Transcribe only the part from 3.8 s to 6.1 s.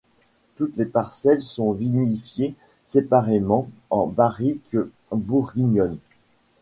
en barriques bourguignonnes.